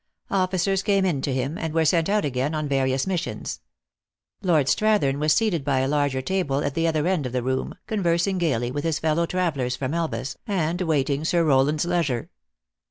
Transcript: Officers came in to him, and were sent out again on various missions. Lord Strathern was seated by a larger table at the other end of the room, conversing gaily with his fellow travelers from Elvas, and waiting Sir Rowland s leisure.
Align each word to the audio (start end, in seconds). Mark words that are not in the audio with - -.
Officers 0.31 0.81
came 0.81 1.05
in 1.05 1.21
to 1.21 1.31
him, 1.31 1.59
and 1.59 1.75
were 1.75 1.85
sent 1.85 2.09
out 2.09 2.25
again 2.25 2.55
on 2.55 2.67
various 2.67 3.05
missions. 3.05 3.59
Lord 4.41 4.65
Strathern 4.67 5.19
was 5.19 5.31
seated 5.31 5.63
by 5.63 5.81
a 5.81 5.87
larger 5.87 6.23
table 6.23 6.63
at 6.63 6.73
the 6.73 6.87
other 6.87 7.05
end 7.05 7.27
of 7.27 7.33
the 7.33 7.43
room, 7.43 7.75
conversing 7.85 8.39
gaily 8.39 8.71
with 8.71 8.83
his 8.83 8.97
fellow 8.97 9.27
travelers 9.27 9.75
from 9.75 9.93
Elvas, 9.93 10.37
and 10.47 10.81
waiting 10.81 11.23
Sir 11.23 11.43
Rowland 11.43 11.81
s 11.81 11.85
leisure. 11.85 12.31